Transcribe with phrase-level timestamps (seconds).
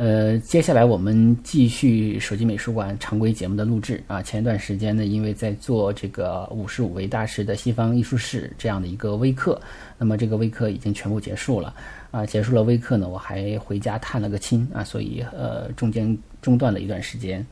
[0.00, 4.22] 呃，接下来我们继续手机美术馆常规节目的录制啊。
[4.22, 9.60] 前一段时间呢，因为在做这个五十五位大师的西方艺术史这样的一个微课，
[9.98, 11.74] 那么这个微课已经全部结束了
[12.10, 12.24] 啊。
[12.24, 17.46] 结束了微课呢，我还回家探了个亲啊，所以呃中间中断了一段时间。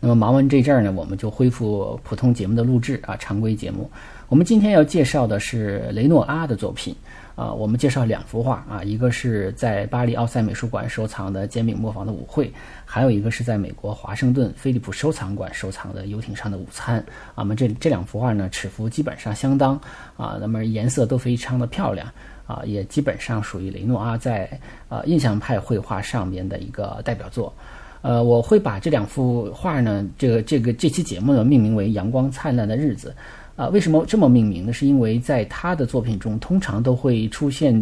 [0.00, 3.90] 那么忙完这阵儿呢，我们就恢复普通节目的录制啊，常规节目。
[4.30, 6.96] 我们今天要介绍的是雷诺阿的作品。
[7.38, 12.52] 啊，我们介绍两幅画啊，一个是在巴黎奥赛美术馆收藏的煎饼磨坊的舞会，
[12.84, 16.98] 还有一个是在美国华盛顿菲利普收藏馆收藏的游艇上的午餐。
[16.98, 17.04] 啊，
[17.36, 19.80] 那么这这两幅画呢，尺幅基本上相当
[20.16, 22.12] 啊，那么颜色都非常的漂亮
[22.48, 27.54] 啊，也基本上属于雷诺阿在呃印象派绘画上面的一个代表作。
[28.02, 33.10] 呃，我会把这两幅画呢，这个这个这期节目呢命名为《阳光灿烂的日子》。
[33.58, 34.72] 啊，为什么这么命名呢？
[34.72, 37.74] 是因为在他的作品中，通常都会出现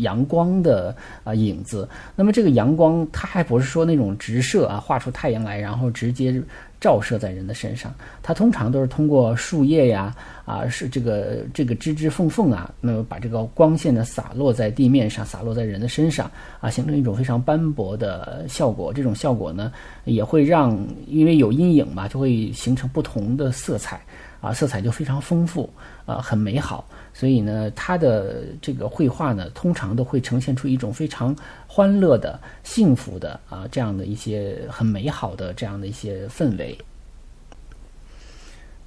[0.00, 0.94] 阳光的
[1.24, 1.88] 啊影子。
[2.14, 6.38] 那么这个阳光，它还不是说那种直射啊，画出太阳来，然后直接
[6.78, 7.90] 照射在人的身上。
[8.22, 18.92] 它通常都是通过树叶呀，啊是这个这个枝枝缝缝啊，那么把这个光线呢洒落在地面上，洒落在人的身上啊，形成一种非常斑驳的效果。
[18.92, 19.72] 这种效果呢，
[20.04, 23.98] 也会让因为有阴影嘛，就会形成不同的色彩。
[24.44, 25.72] 啊，色彩就非常丰富，
[26.04, 26.86] 啊，很美好。
[27.14, 31.34] 所以呢，他的这个绘画呢，通常都会呈现出一种非常
[31.66, 36.76] 欢乐的、幸福的啊，这样的一些很美好的这样的一些氛围。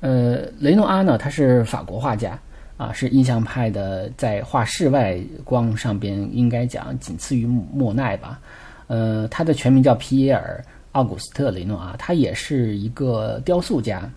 [0.02, 2.38] 呃，雷诺阿呢，他是法国画家
[2.78, 8.40] 啊，是印象派的，在画室外光上边应该讲仅次于莫奈吧。
[8.86, 14.08] 呃，他的全名叫皮耶尔·奥古斯特·雷诺阿，他也是一个雕塑家。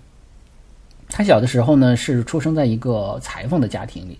[1.10, 4.16] 他小的时候呢，是出生在一个裁缝的家庭里，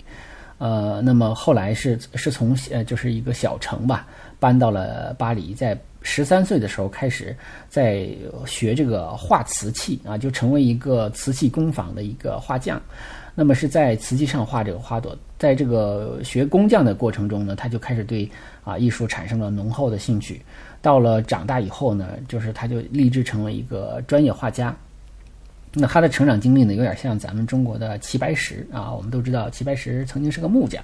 [0.59, 4.07] 呃，那么后来是是从呃就是一个小城吧，
[4.39, 7.35] 搬到了巴黎，在十三岁的时候开始
[7.69, 8.09] 在
[8.45, 12.81] 学这个画瓷器啊，就成为一个瓷器工坊的一个画匠。
[13.35, 18.29] 那么是在瓷器上画这个花朵，在这个学工匠的过程中呢，他就开始对
[18.65, 20.43] 啊艺术产生了浓厚的兴趣。
[20.83, 24.75] 到了长大以后呢，就是他就立志成为一个专业画家。
[25.73, 28.93] 那他的成长经历呢，有点像咱们中国的齐白石啊。
[28.93, 30.83] 我们都知道齐白石曾经是个木匠，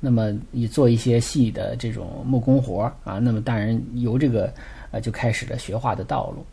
[0.00, 3.18] 那么也做一些细的这种木工活啊。
[3.18, 4.50] 那么当然由这个
[4.92, 6.44] 呃就开始了学画的道路。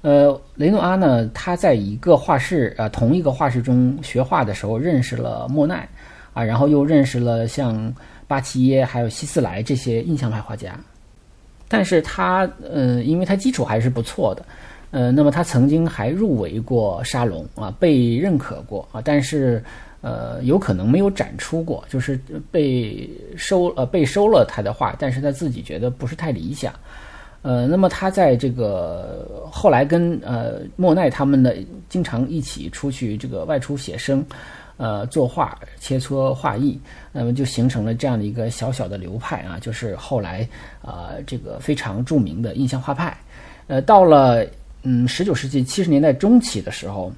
[0.00, 5.86] 呃，雷诺阿呢，他在一个画室啊，同一个画室中学画的时候认识了莫奈
[6.32, 7.94] 啊，然后又认识了像
[8.26, 10.78] 巴齐耶还有希斯莱这些印象派画家。
[11.68, 14.42] 但是他呃，因为他基础还是不错的。
[14.90, 19.62] 呃，那么他曾经还入围过沙龙啊，被认可过啊，但是
[20.00, 22.18] 呃，有可能没有展出过，就是
[22.50, 23.06] 被
[23.36, 26.72] 收呃被收了他的画，但是他自己觉得不是太理想。
[27.42, 31.54] 呃，那么他在这个后来跟呃莫奈他们的
[31.90, 34.24] 经常一起出去这个外出写生，
[34.78, 36.80] 呃，作画切磋画艺，
[37.12, 40.48] 那么就形成了这样的一个小小的流派啊，就是后来
[40.80, 43.14] 啊这个非常著名的印象画派。
[43.66, 44.46] 呃，到了。
[44.90, 47.12] 嗯，十九世纪七十年代中期的时候，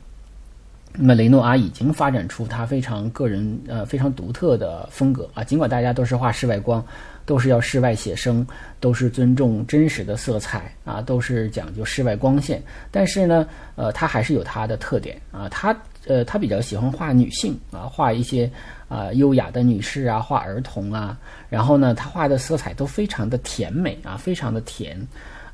[0.93, 5.45] 那么雷诺阿已经发展出他非常个人呃非常独特的风格啊。
[5.45, 6.85] 尽管大家都是画室外光，
[7.25, 8.45] 都是要室外写生，
[8.81, 12.61] 都是尊重真实的色彩啊，都是讲究室外光线，
[12.91, 15.49] 但是呢，呃，他还是有他的特点啊。
[15.49, 15.73] 他
[16.09, 18.51] 呃，他比较喜欢画女性啊，画一些
[18.89, 21.17] 啊优雅的女士啊，画儿童啊。
[21.49, 25.07] 然后呢，他画的色彩都非常的甜美啊，非常的甜。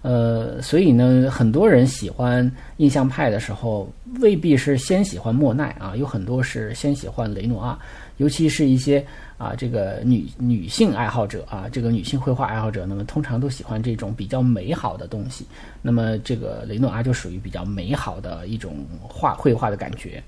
[0.06, 7.76] 呃，所以呢，很多人喜欢印象派的时候，未必是先喜欢莫奈啊，有很多是先喜欢雷诺阿，
[8.18, 9.04] 尤其是一些
[9.36, 15.44] 啊，这个女女性爱好者啊，这个女性绘画爱好者，那么通常都喜欢这种比较美好的东西。
[15.82, 20.22] 那么这个雷诺阿就属于比较美好的一种画绘画的感觉。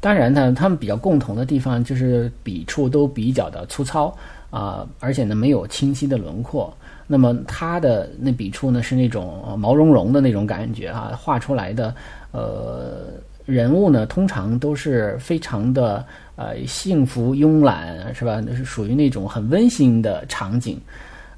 [0.00, 4.16] 当然呢，他们比较共同的地方就是笔触都比较的粗糙
[4.48, 6.74] 啊，而且呢没有清晰的轮廓。
[7.10, 11.94] 那么他的那笔触呢，是那种毛茸茸的那种感觉啊，画出来的
[12.32, 13.06] 呃
[13.46, 16.04] 人物呢，通常都是非常的
[16.36, 18.40] 呃幸福慵懒，是吧？
[18.46, 20.78] 那是属于那种很温馨的场景。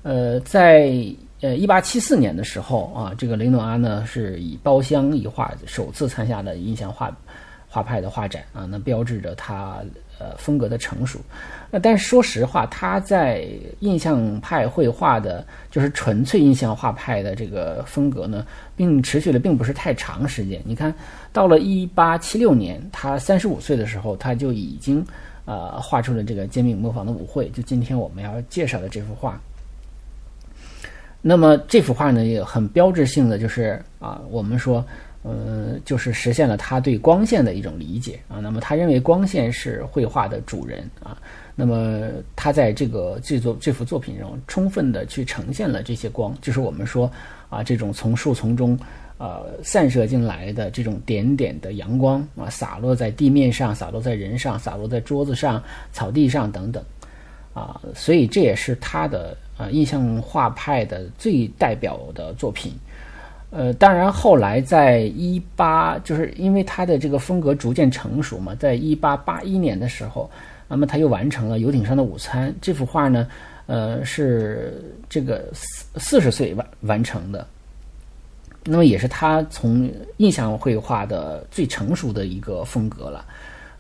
[0.02, 0.92] 呃，在
[1.40, 7.16] 呃，一八七四年的时候啊，这个雷诺阿呢是以包厢一画首次参加了印象画
[7.68, 9.76] 画派的画展啊，那标志着他
[10.20, 11.18] 呃风格的成熟。
[11.72, 13.44] 那但是说实话，他在
[13.78, 18.46] 印象派绘画的，就是纯粹印象画派的这个风格呢，
[18.76, 20.60] 并持续的并不是太长时间。
[20.64, 20.94] 你看
[21.32, 25.04] 到了一八七六年，他三十五岁的时候，他就已经
[25.44, 29.40] 呃画出了这个煎饼磨坊的舞会，就今天我们要介绍的这幅画。
[31.22, 34.84] 那么这幅画呢，也很标志性的就是啊，我们说，
[35.22, 38.40] 呃，就是实现了他对光线的一种理解啊。
[38.40, 41.16] 那么他认为光线是绘画的主人啊。
[41.54, 47.10] 那么他在这个这作这幅作品中，充分的去呈现了这些光，就是我们说
[47.48, 48.78] 啊，这种从树丛中
[49.18, 55.62] 呃散射进来的这种点点的阳光啊，洒落在地面上，洒落在人上，洒落在桌子上、
[55.92, 56.82] 草地上等等
[57.52, 57.80] 啊。
[57.94, 59.36] 所以这也是他的。
[59.60, 62.72] 啊，印象画派的最代表的作品，
[63.50, 70.30] 呃，当然后来在一八，就是因为他的这个风格逐渐成熟嘛，在一八八一年的时候，
[70.68, 73.26] 那么他又完成了《游艇上的午餐》这幅画呢，
[73.66, 77.44] 呃，是这个四四十岁完完成的，
[78.64, 83.24] 那么也是他从印象绘画的最成熟的一个风格了，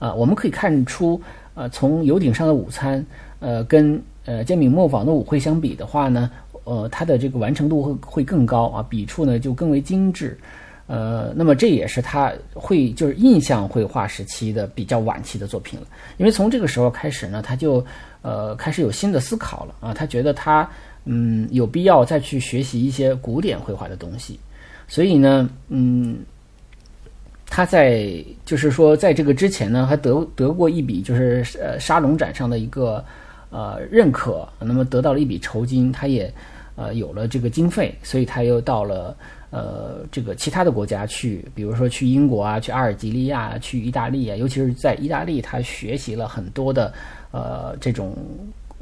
[0.00, 1.20] 啊，我们可以看出，
[1.54, 3.00] 呃，从《游艇上的午餐》
[3.38, 6.30] 呃跟呃，煎饼磨坊的舞会相比的话呢，
[6.70, 10.38] 呃，它的这个完成度会会更高啊，笔触呢就更为精致，
[10.86, 15.86] 呃，那么这也是他会就是印象绘画时期的比较晚期的作品了，
[16.16, 17.84] 因为从这个时候开始呢，他就
[18.22, 20.70] 呃开始有新的思考了啊，他觉得他
[21.06, 24.38] 嗯有必要再去学习一些古典绘画的东西，
[24.86, 26.18] 所以呢，嗯，
[27.46, 33.04] 他在就是说在这个之前呢，还得得过一笔就是呃沙龙展上的一个。
[33.52, 36.32] 呃，认可，那么得到了一笔酬金，他也
[36.80, 39.14] 呃有了这个经费，所以他又到了
[39.50, 46.90] 呃这个其他的国家去，比如说去英国啊，去阿尔及利亚，去意大利啊，尤其是在意大利，他学习了很多的
[47.32, 48.16] 呃这种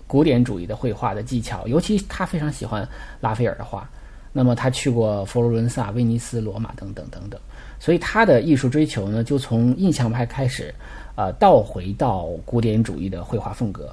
[0.06, 2.88] 古典主义的绘画的技巧，尤其他非常喜欢
[3.20, 3.90] 拉斐尔的画。
[4.30, 7.40] 那么他去过佛罗伦萨、威尼斯、罗马等等等等，
[7.80, 10.72] 所以他的艺术追求呢，就从印象派开始，
[11.16, 13.92] 呃，倒回到古典主义的绘画风格。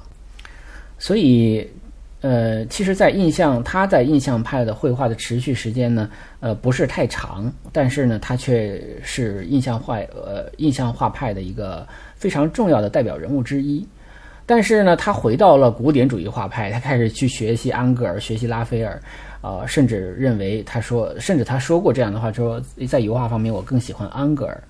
[0.98, 1.68] 所以，
[2.26, 11.86] 呃，其实，在印象，他在印象派的绘画的持续时间呢，呃，不是太长，但是呢，他却是印象画，呃，印象画派的一个
[12.16, 13.86] 非常重要的代表人物之一。
[14.44, 19.00] 但是呢，他回到了古典主义画派，他开始去学习安格尔，学习拉斐尔，
[19.40, 24.60] 呃，甚至认为他说，甚至他说过这样的话，说在油画方面，我更喜欢安格尔。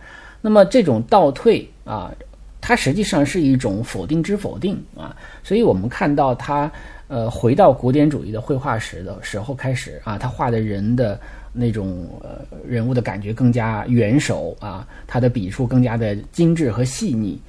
[0.43, 2.12] 那么这种倒退啊。
[2.59, 5.14] 它实际上是一种否定之否定啊，
[5.44, 6.69] 所以我们看到他
[7.08, 11.19] 呃回到古典主义的绘画时的时候开始啊，他画的人的
[11.53, 17.41] 那种呃人物的感觉更加圆熟啊，他的笔触更加的精致和细腻，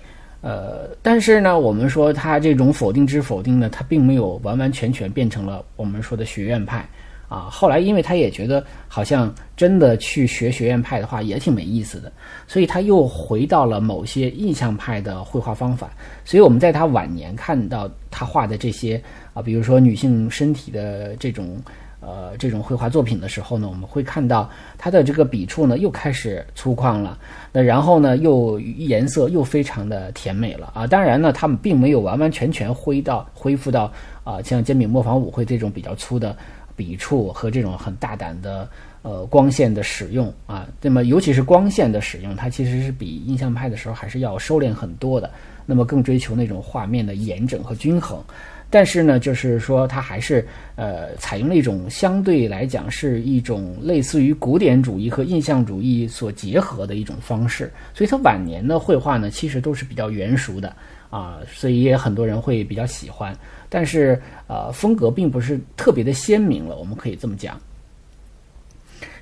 [0.42, 6.88] 呃，但是呢，我们说他这种否定之否定呢，他并没有完完全全变成了我们说的学院派。
[7.30, 12.10] 啊，后来因为他也觉得好像真的去学学院派的话也挺没意思的，
[12.48, 15.90] 所以他又回到了某些印象派的绘画方法。
[16.24, 19.04] 所以我们在他晚年看到他画的这些
[19.38, 21.58] 啊，比如说女性身体的这种
[22.00, 24.50] 呃这种绘画作品的时候呢，我们会看到
[24.80, 27.20] 他的这个笔触呢又开始粗犷了，
[27.52, 30.88] 那然后呢又颜色又非常的甜美了啊。
[30.88, 36.36] 当然呢，他们并没有完完全全恢到恢复到啊像煎饼磨坊舞会这种比较粗的。
[36.76, 38.70] 笔触和这种很大胆的
[39.02, 45.32] 呃光线的使用啊，那么尤其是光线的使用，它其实是比印象派的时候还是要收敛很多的。
[45.66, 48.24] 那么更追求那种画面的严整和均衡，
[48.70, 50.46] 但是呢，就是说它还是
[50.76, 57.72] 呃采用了一种相对来讲是一种类似于古典主义和印象主义所结合的一种方式。
[57.94, 60.76] 所以它晚年的绘画呢，其实都是比较圆熟的
[61.10, 63.34] 啊，所以也很多人会比较喜欢。
[63.70, 67.60] 但是，呃，风格并不是特别的鲜明了，我们可以这么讲。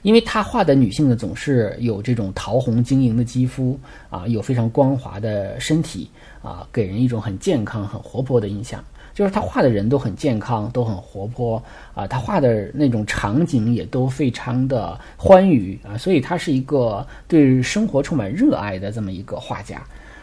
[0.02, 6.10] 因为他画的女性呢，总是有这种桃红晶莹的肌肤啊，有非常光滑的身体
[6.44, 8.84] 啊，给人一种很健康、很活泼的印象。
[9.16, 11.62] 就是他画的人都很健康，都很活泼
[11.96, 19.82] 啊，他画的那种场景也都非常的欢愉啊，所以他是一个对生活充满热爱的这么一个画家。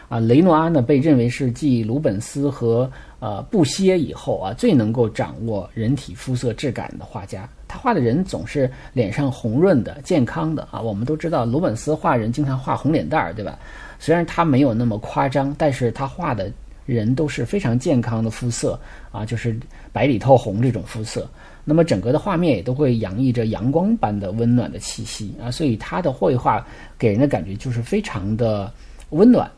[0.09, 2.87] 啊，雷诺阿呢被认为是继鲁本斯和
[3.19, 7.49] 呃布歇以后啊最能够掌握人体肤色质感的画家。
[7.67, 10.79] 他画的人总是脸上红润的、健康的啊。
[10.79, 13.57] 我们都知道鲁本斯画人经常画红脸蛋儿，对吧？
[13.97, 16.51] 虽然他没有那么夸张，但是他画的
[16.85, 18.79] 人都是非常健康的肤色
[19.11, 19.57] 啊，就是
[19.91, 21.29] 白里透红这种肤色。
[21.65, 26.65] 那么整个的画面也都会洋溢着阳光般的温暖的气息啊，所以他的绘画
[26.97, 28.71] 给人的感觉就是非常的
[29.11, 29.49] 温暖。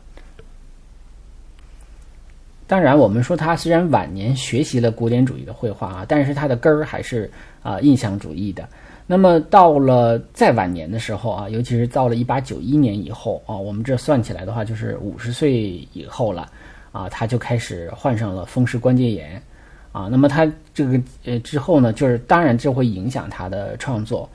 [2.68, 7.30] 当然，我们说他虽然晚年学习了古典主义的绘画啊，但是他的根儿还是
[7.62, 8.68] 啊印象主义的。
[9.08, 15.52] 那么到了再晚年的时候啊，尤其是到了一八九一年以后啊，我们这算起来的话就是五十岁
[15.92, 16.50] 以后了
[16.96, 19.42] 啊，他就开始患上了风湿关节炎
[19.92, 20.08] 啊。
[20.10, 24.26] 那么他这个呃之后呢，就是当然这会影响他的创作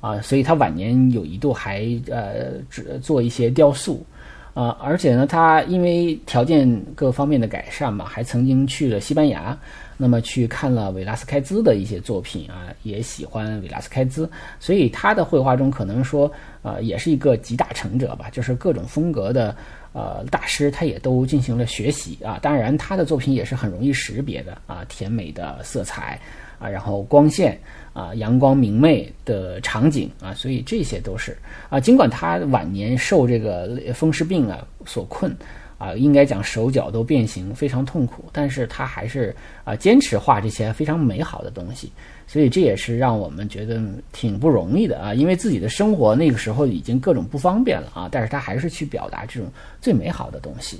[0.00, 4.04] 啊，所以他晚年有一度还呃只做一些雕塑。
[4.52, 9.56] 啊，而且呢，他因为条件各方面的改善嘛，还曾经去了西班牙，
[10.00, 14.28] 那么去看了维拉斯开兹的一些作品啊，也喜欢维拉斯开兹，
[14.58, 19.54] 所以他的绘画中可能说，呃，也是一个集大成者吧，就是各种风格的
[19.92, 22.38] 呃大师，他也都进行了学习啊。
[22.40, 26.18] 当然，他的作品也是很容易识别的啊，甜美的色彩
[26.58, 27.60] 啊，然后光线。
[27.92, 31.36] 啊，阳光明媚的场景啊，所以这些都是
[31.68, 31.80] 啊。
[31.80, 35.36] 尽管他晚年受这个风湿病啊所困
[35.80, 39.34] 啊，应该讲手脚都变形，非常痛苦，但是他还是
[39.64, 41.90] 啊坚持画这些非常美好的东西。
[42.26, 43.82] 所以这也是让我们觉得
[44.12, 50.78] 挺不容易的啊，因为自己的生活那个时候已经各种不方便了啊，但是他还是去表达这种最美好的东西。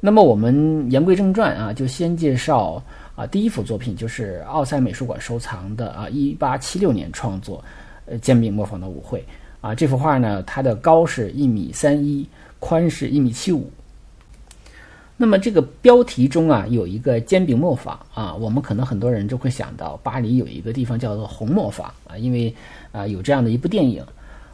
[0.00, 2.82] 那么我们言归正传啊，就先介绍。
[3.16, 7.64] 啊，第一幅作品就是奥赛美术馆收藏的啊，一八七六年创作，
[8.06, 9.24] 呃，煎饼磨坊的舞会
[9.60, 9.72] 啊。
[9.72, 12.28] 这幅画呢，它的高是一米三一，
[12.58, 13.70] 宽是一米七五。
[15.16, 22.52] 那么这个标题中啊，有一个煎饼磨坊啊，我们可能很多人就会想到巴黎有一个地方叫做红磨坊啊，因为
[22.90, 24.04] 啊有这样的一部电影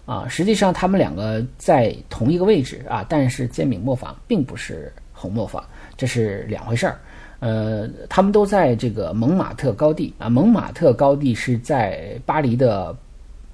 [0.04, 0.26] 啊。
[0.28, 5.64] 实际上他们两个在同一个位置啊，但是煎饼磨坊并不是红磨坊，
[5.96, 6.98] 这是两回事儿。
[7.38, 10.28] 呃，他们都在这个蒙马特高地啊。
[10.28, 12.94] 蒙马特高地是在巴黎的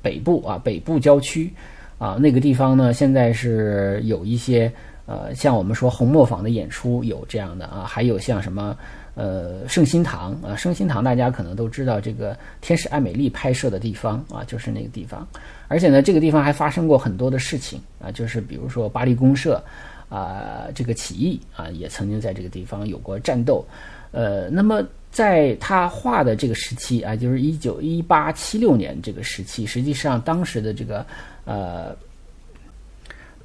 [0.03, 1.53] 北部啊，北部郊区
[1.99, 2.17] 啊。
[2.21, 4.73] 那个地方呢，现在是有一些
[5.07, 8.77] 呃，像我们说红磨坊的演出有这样的啊，还有像什么
[9.15, 15.27] 呃圣心堂啊，圣心堂大家可能都知道，这个天使艾美丽拍摄的地方啊，就是那个地方。
[15.69, 19.63] 而且呢，这个地方还发生过很多的事情啊，就是比如说巴黎公社。
[20.09, 23.67] 啊，这个起义啊，也曾经在这个地方有过战斗。
[24.13, 31.05] 呃，那么在他画的这个时期啊，就是一九一八七六年这个时期，实际上当时的这个
[31.45, 31.93] 呃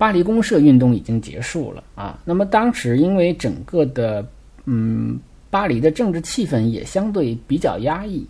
[0.02, 2.20] 巴黎公社运动已经结束了啊。
[2.26, 4.26] 那么当时因为整个的
[4.66, 5.20] 嗯
[5.52, 8.26] 巴黎的政治气氛也相对比较压抑，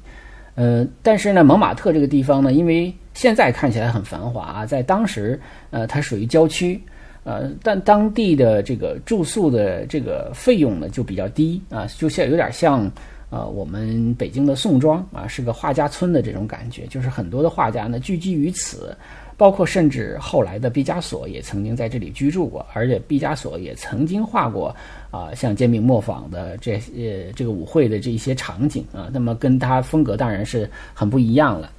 [0.55, 6.77] 呃，但是呢，蒙马特这个地方呢，因为现在看起来很繁华啊，在当时呃它属于郊区。
[7.23, 12.91] 呃，但当地的这个住宿的这个费用呢就比较低啊，就像有点像
[13.29, 18.97] 呃我们北京的宋庄啊，是个画家村的这种感觉，就是很多的画家呢聚集于此，
[19.37, 24.75] 包括甚至后来的毕加索也曾经在这里居住过，而且毕加索也曾经画过
[25.09, 31.71] 啊像煎饼磨坊的这呃这个舞会的这一些场景啊，那么跟他风格当然是很不一样了。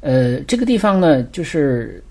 [0.00, 2.02] 呃，这个地方呢就是。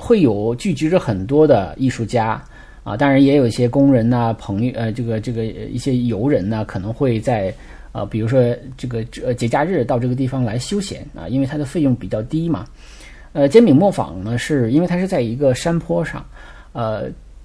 [0.00, 2.40] 会有聚集着很多的艺术家
[2.84, 7.52] 啊，当然也有一些工人呐、朋友呃，这个这个一些游人呢，可能会在
[7.90, 8.40] 呃，比如说
[8.76, 12.64] 这个呃节假日到这个地方来休闲啊，因为它的费用比较低嘛。
[13.32, 16.24] 呃，煎饼磨坊呢，是因为它是在一个山坡上，
[16.72, 17.04] 呃，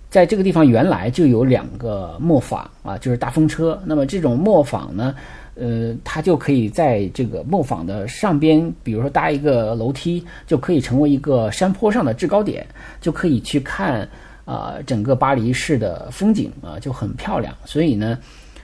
[0.10, 3.80] 在这个地方原来就有两个磨坊啊，就是大风车。
[3.86, 5.14] 那么这种磨坊呢？
[5.56, 12.66] 呃，它就可以在这个磨坊的上边，比如说搭一个楼梯，就可以成为一个山坡上的制高点，
[13.00, 14.08] 就可以去看
[14.46, 17.54] 啊整个巴黎市的风景啊，就很漂亮。
[17.66, 18.18] 所以呢，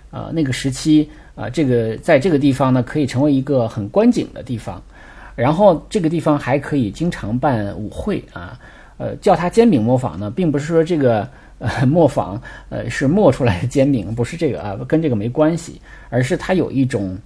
[0.09, 4.81] 啊那个时期啊，这个在这个地方呢，可以成为一个很观景的地方。
[5.39, 8.59] 然后这个地方还可以经常办舞会啊，
[8.97, 11.27] 呃，叫它煎饼磨坊呢，并不是说这个。
[11.61, 17.17] 呃， 磨坊呃是磨出来的煎饼，不是这个啊，跟这个没关系，而是它有一种，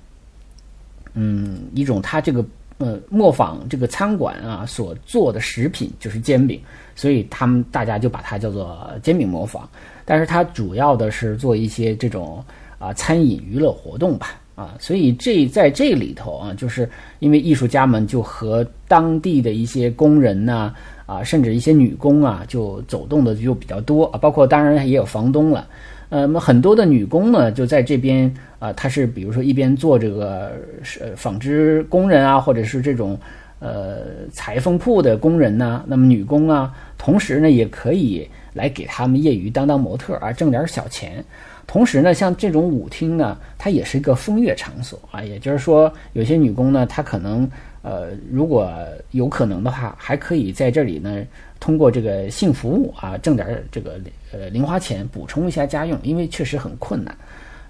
[1.13, 2.43] 嗯，一种它这个
[2.79, 6.59] 呃磨坊这个餐馆啊所做的食品就是煎饼，
[6.95, 9.69] 所以他们大家就把它叫做煎饼磨坊。
[10.03, 12.43] 但是它主要的是做一些这种
[12.79, 20.73] 啊餐饮娱乐活动吧，啊，所以这在这里头啊，就是因为艺术家们就和当地的一些工人呐。
[21.05, 25.67] 啊，甚至一些女工啊，就走动的就比较多啊，包括当然也有房东了。
[26.07, 33.19] 呃，那么很多的女工呢，就在这边啊，她是比如说一边做这个是纺织工人啊，或者是这种
[33.59, 33.97] 呃
[34.31, 35.83] 裁缝铺的工人呢。
[35.85, 41.23] 那么女工啊，同时呢也可以来给他们业余当当模特啊，挣点小钱。
[41.65, 47.49] 同时呢，像这种舞厅呢，它也是一个风月场所啊，也就是说，有些女工呢，她可能
[47.81, 48.71] 呃，如果
[49.11, 51.23] 有可能的话，还可以在这里呢，
[51.59, 53.99] 通过这个性服务啊，挣点这个
[54.31, 57.15] 呃零花钱，补充一下家用，因为确实很困难。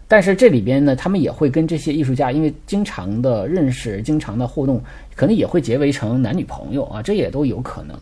[0.07, 4.81] 但是这里边呢，他们也会跟这些艺术家，因为经常的认识、经常的互动，
[5.15, 7.97] 可能也会结为成男女朋友啊，这也都有可能。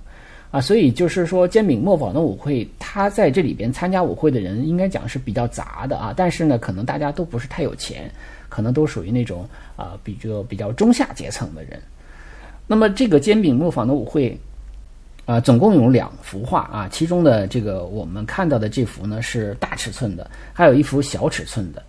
[0.52, 6.14] 啊，所以就是说，煎饼磨坊的舞会，他在这里边参加舞会的人，应该讲是比较杂的啊。
[6.14, 8.12] 但是呢，可能大家都不是太有钱，
[8.50, 11.82] 可能都属于那种啊，比较比较中下阶层的人。
[12.68, 14.38] 那么这个煎饼磨坊的舞会，
[15.26, 21.82] 啊，总共有两幅画啊，其中的这个我们看到的这幅呢是大尺寸的，还有一幅小尺寸的。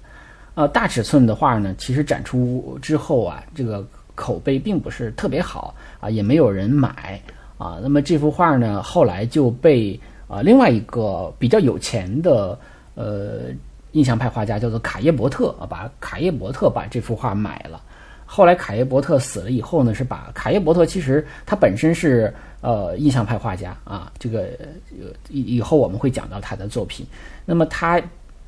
[0.54, 7.20] 呃，大尺寸的画呢，其实展出之后啊，这个口碑并不是特别好啊，也没有人买。
[7.62, 12.58] 啊，那么这幅画呢，后来就被啊另外一个比较有钱的
[12.96, 13.42] 呃
[13.92, 17.80] 印象派画家叫做卡耶伯特啊，把卡耶伯特把这幅画买了。
[18.26, 24.48] 后来卡耶伯特死了以后呢，是把卡耶伯特其实他本身是呃印象派画家啊，这个
[25.28, 27.06] 以以后我们会讲到他的作品。
[27.44, 28.02] 那么他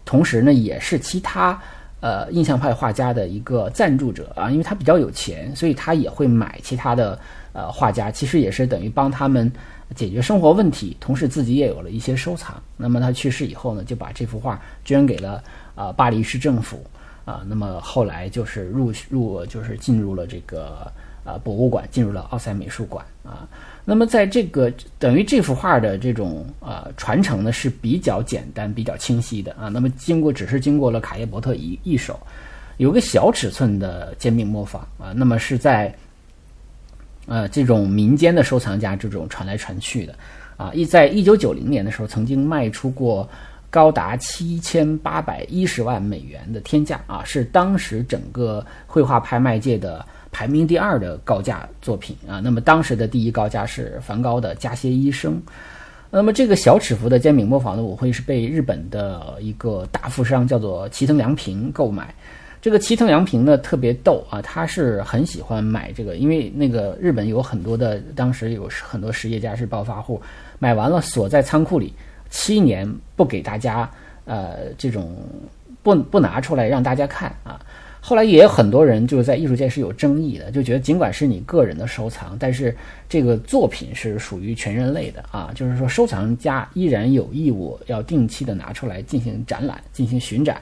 [0.05, 1.57] 同时呢也是其他
[2.05, 7.19] 呃印象派画家的一个赞助者啊，因为他比较有钱，所以他也会买其他的。
[7.55, 9.49] 呃，画家其实也是等于帮他们
[9.95, 12.61] 解决生活问题，同时自己也有了一些收藏。
[12.77, 15.41] 那么他去世以后呢，就把这幅画捐给了
[15.77, 16.85] 呃巴黎市政府
[17.25, 17.47] 啊。
[17.47, 20.93] 那么后来就是入入就是进入了这个
[21.25, 23.49] 啊博物馆，进入了奥赛美术馆啊。
[23.85, 29.69] 那么在这个等于这幅画的这种啊传承呢是比较简单、比较清晰的啊。
[29.69, 32.21] 那么经过只是经过了卡耶伯特一一手，
[32.77, 35.95] 有个小尺寸的煎饼磨坊啊，那么是在。
[37.27, 40.15] 呃，这种民间的收藏家这种传来传去的，
[40.59, 43.27] 啊，一在一九九零年的时候，曾经卖出过
[43.71, 50.05] 高达七千八百一十万美元的天价啊，是当时整个绘画拍卖界的
[50.35, 52.41] 排名第二的高价作品啊。
[52.43, 55.33] 那么当时的第一高价是梵高的《加歇医生》。
[56.11, 62.13] 那么这个小尺幅的煎饼磨坊的舞会是被日本的一个大富商叫做齐藤良平购买。
[62.61, 70.21] 这个齐藤良平呢特别逗啊，他是很喜欢买这个，因为那个日本有很多的，当时有很多实业家是暴发户，
[70.59, 71.93] 买完了锁在仓库里，
[72.31, 73.91] 七年不给大家，
[74.25, 75.15] 呃，这种
[75.83, 77.61] 不不拿出来让大家看啊。
[78.07, 82.77] 后来也有很多人就是在艺术界是有争议的，就觉得尽管是你个人的收藏，但是
[83.09, 90.61] 这个作品是属于全人类的啊，就是说收藏家依然有义务要定期的拿出来进行展览、进行巡展。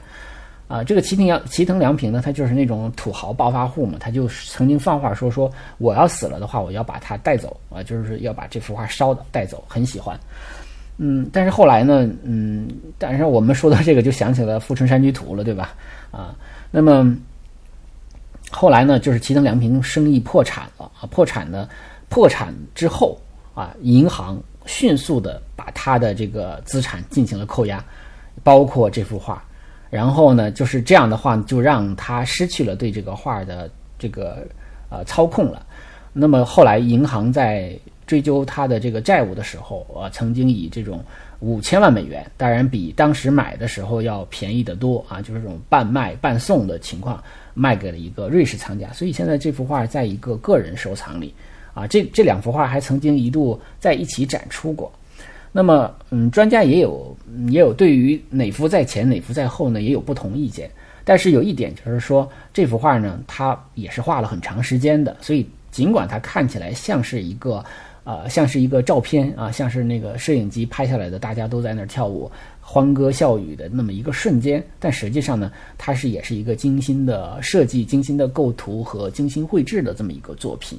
[0.69, 10.17] 啊，这个齐藤良齐藤良平呢，他就是那种土豪暴发户嘛，他就曾经放话说说我要死了的话，我要把它带走啊，就是要把这幅画烧的带走，很喜欢。
[10.97, 15.75] 嗯，但是后来呢，嗯，但是我们说到这个就想起了《富春山居图》了，对吧？
[16.09, 16.33] 啊，
[16.71, 17.15] 那么
[18.53, 21.67] 后来呢，就是齐藤良平生意破产了啊，破产呢，
[22.07, 23.19] 破产之后
[23.55, 27.83] 啊，银行迅速的把他的这个资产进行了扣押，
[28.43, 29.43] 包括这幅画。
[29.89, 34.47] 然后呢，就是这样的话，就让他失去了对这个画的这个
[34.89, 35.65] 呃操控了。
[36.13, 41.03] 那么后来银行在追究他的这个债务的时候，呃，曾经以这种
[41.39, 48.91] 五千万美元，当然比当时买的时候要便宜得多啊，就是这种半卖半送的情况，卖给了一个瑞士藏家。
[48.93, 51.33] 所以现在这幅画在一个个人收藏里
[51.73, 54.91] 啊，这这两幅画还曾经一度在一起展出过。
[55.51, 57.15] 那么，嗯，专家也有
[57.47, 60.69] 也有对于哪幅在前哪幅在后呢，也有不同意见。
[61.05, 67.63] 但是有一点就是说，这幅画呢，它也是画了很长时间的，所以尽管它看起来像是一个，
[68.03, 80.77] 呃，像是一个照片啊，像是那个摄影机拍下来的，大家都在那儿跳舞、欢歌笑语的那么一个瞬间，但实际上呢，它是也是一个精心的设计、精心的构图和精心绘制的这么一个作品，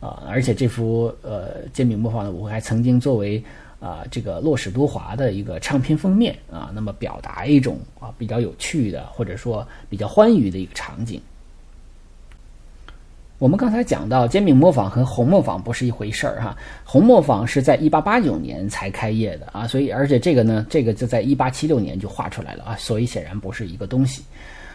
[0.00, 3.42] 啊，而且这幅呃煎饼磨坊的舞会还曾经作为。
[3.78, 11.20] 啊，这个洛史多华的一个唱片封面啊，那么表达一种啊比较有趣的，或者说比较欢愉的一个场景。
[13.38, 24.22] 我们刚才讲到煎饼磨坊和红磨坊不是一回事儿哈，红磨坊是在一八八九年才开业的啊，所以而且这个呢，这个就在一八七六年就画出来了啊，所以显然不是一个东西。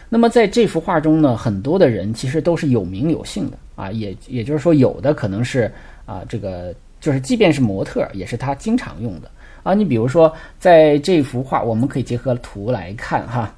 [0.08, 5.72] 那么在这幅画中呢，很多的人其实都是有名有姓的啊，也也就是说，有的可能是
[6.06, 6.74] 啊这个。
[7.02, 9.28] 就是，即便是模特，也是他经常用的
[9.64, 9.74] 啊。
[9.74, 13.52] 你比如说，在这幅画，我们可以结合图来看哈。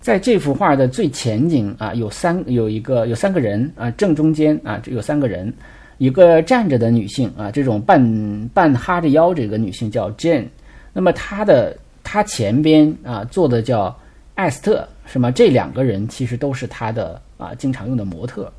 [0.00, 5.52] 在这幅画的最前景啊，有三有一个有三个人啊，正中间啊，有三个人，
[5.98, 10.46] 一个站着的女性啊，这种半半哈着腰这个女性叫 Jane。
[10.92, 11.76] 那么她的。
[12.10, 13.94] 她前边啊坐的叫
[14.34, 15.30] 艾斯特，是吗？
[15.30, 18.50] 这两个人其实都是她的啊经常用的模特。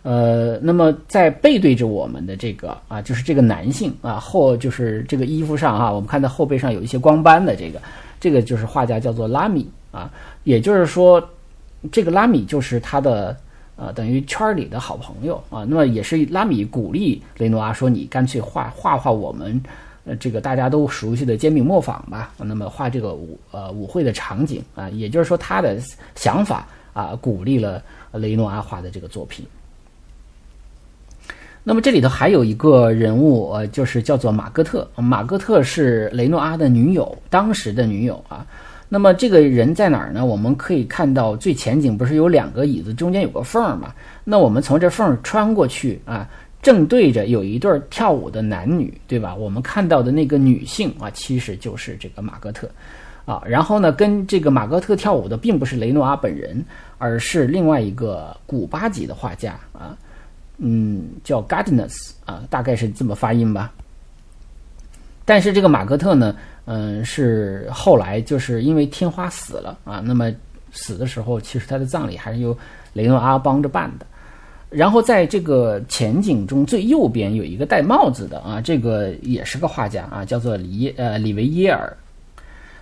[0.00, 7.78] 呃，那么在背对着我们的这个啊，就是这个男性啊，后就是这个衣服上啊，我们看到后背上有一些光斑的这个，
[8.18, 10.10] 这个就是画家叫做拉米啊，
[10.42, 11.22] 也就是说，
[11.92, 13.36] 这个拉米就是他的
[13.76, 15.64] 呃，等于圈里的好朋友啊。
[15.68, 19.62] 那么也是拉米鼓励雷诺阿说：“你干脆画画画我们
[20.04, 25.78] 呃这个大家都熟悉的煎饼磨坊吧。”那么画这个舞呃舞会的场景啊，也就是说他的
[26.16, 27.80] 想法啊，鼓励了
[28.12, 29.46] 雷诺阿画的这个作品。
[31.62, 34.86] 那么这里头还有一个人物，呃，就是叫做马戈特。
[34.96, 38.44] 马戈特是雷诺阿的女友，当时的女友啊。
[38.94, 40.24] 那么这个人在哪儿呢？
[40.24, 43.92] 我们可以看到最前景不是有两个椅子，中间有个缝儿嘛？
[44.22, 46.30] 那我们从这缝儿穿过去啊，
[46.62, 49.34] 正对着有一对跳舞的男女，对吧？
[49.34, 52.70] 我们看到的那个女性啊，其实就是这个马格特
[53.24, 53.42] 啊。
[53.44, 56.64] 然后呢，跟这个马格特跳舞的并不是雷诺阿本人，
[56.98, 59.98] 而是另外一个古巴籍的画家啊。
[60.58, 63.72] 嗯，叫 Gardners 啊，大概是这么发音吧。
[65.24, 70.00] 但是这个马格特呢，嗯，是后来就是因为天花死了啊。
[70.04, 70.32] 那么
[70.72, 72.56] 死的时候，其实他的葬礼还是由
[72.92, 74.06] 雷诺阿帮着办的。
[74.70, 81.96] 然后在这个前景中最右边有一个戴帽子的啊，这个也是个画家啊，叫做里呃里维耶尔。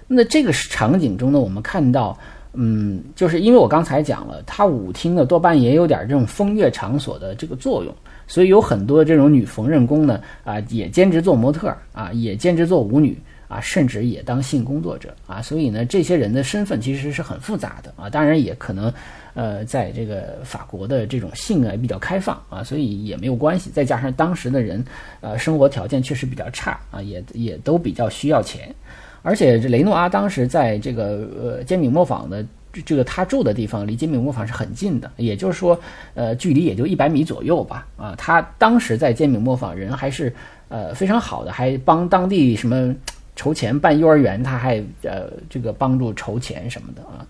[0.07, 2.19] 那这个场景中呢，我们看到。
[2.55, 7.91] 嗯，就是因为我刚才讲了，他舞厅呢多半也有点这种风月场所的这个作用，
[8.27, 13.19] 所以有很多这种女缝纫工呢啊，也兼职做模特啊，也兼职做舞女
[13.53, 15.43] 啊，甚至也当性工作者啊。
[15.43, 18.09] 所以呢，这些人的身份其实是很复杂的啊。
[18.09, 18.93] 当然也可能，
[19.35, 23.71] 呃，在这个法国的这种性啊比较开放啊，所以也没有关系。
[23.71, 24.85] 再加上当时的人，
[25.21, 28.75] 呃，生活条件确实比较差啊，也也都比较需要钱。
[29.23, 32.45] 而且这雷诺阿当时在这个呃煎饼磨坊的
[32.85, 35.79] 这个他住的地方，离煎饼磨坊是很近的，也就是说，
[36.15, 37.87] 呃，距离也就一百米左右吧。
[37.97, 40.35] 啊，他当时在煎饼磨坊人还是
[40.69, 42.93] 呃非常好的，还帮当地什么
[43.35, 47.27] 筹钱办幼儿园，他还呃这个帮助筹钱什么的啊。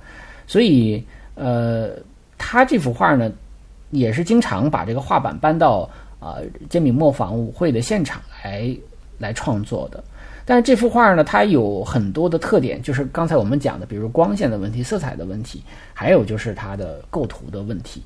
[0.46, 1.90] 所以呃，
[2.36, 3.32] 他这幅画呢，
[3.90, 5.88] 也是经常把这个画板搬到
[6.18, 6.38] 啊
[6.68, 8.76] 煎饼磨坊舞会的现场来
[9.18, 10.02] 来创作的。
[10.44, 15.62] 但是这幅画呢，它有很多的特点，就是刚才我们讲的，比如光线的问题、色彩的问题，
[15.94, 18.02] 还有就是它的构图的问题。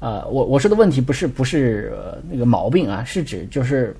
[0.00, 1.96] 呃，我我说的问题不是不是
[2.28, 3.96] 那个毛病啊，是指就是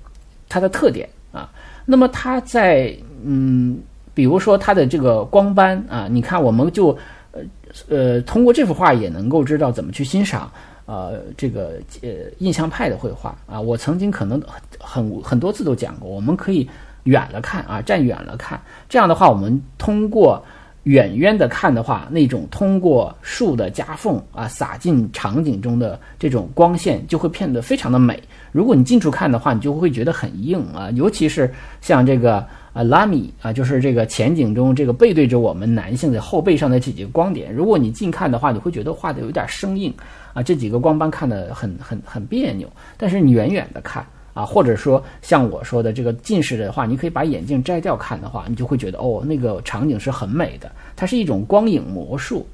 [0.48, 1.48] 它的特点啊。
[1.86, 2.94] 那么它在
[3.24, 3.78] 嗯，
[4.12, 6.88] 比如说它的这个光斑啊，你看我们就
[7.32, 7.40] 呃
[7.88, 10.52] 呃通过这幅画也能够知道怎么去欣赏
[10.84, 12.08] 呃这个呃
[12.40, 13.58] 印象派的绘画啊。
[13.58, 14.42] 我曾经可能
[14.78, 16.68] 很很多次都讲过，我们可以。
[17.06, 20.44] 远了看啊，站远了看，这样的话，我们通过
[20.86, 28.22] 远远的看的话，那种通过树的夹缝啊洒进场景中的这种光线就会变得非常的美。
[28.52, 32.36] 如果你近处看的话，你就会觉得很硬啊，尤其是像这个
[32.72, 39.92] 啊拉米啊，就是这个前景中这个背对着我们男性的后背上的这几个光点，如果你近看的话，你会觉得画的有点生硬
[40.34, 42.70] 啊，这几个光斑看的很很很别扭。
[42.96, 44.06] 但是你远远的看。
[44.36, 50.70] 啊，或者说像我说的这个近视的话，你可以把眼镜摘掉看的话，你就会觉得哦，那个场景是很美的。
[50.94, 52.46] 它是一种光影魔术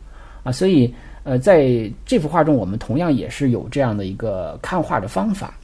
[0.44, 5.54] 啊，所以呃，在这幅画中，我们同样也是有这样的一个看画的方法。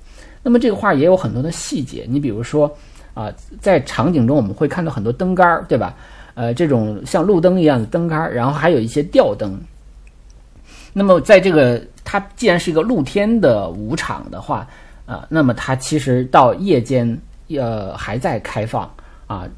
[0.42, 2.68] 那么这个画也有很多的细节，你比如说
[3.14, 5.94] 啊，在场景中我们会看到很多灯杆儿，对吧？
[6.34, 9.56] 呃，这种像路灯一样的灯杆儿，然后还有一些吊灯。
[10.92, 14.66] 那么在这个它既然是一个露天的舞场的话，
[15.08, 17.18] 啊，那么它其实到夜间，
[17.48, 18.82] 呃，还在开放
[19.26, 19.48] 啊。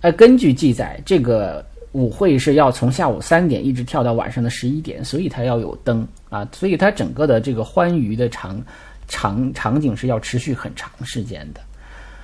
[0.00, 8.62] 呃，根据记载，这个舞会是要从下午三点一直跳到晚上的十一点，所以它要有灯啊，所以它整个的这个欢愉的场
[9.08, 11.60] 场场景是要持续很长时间的。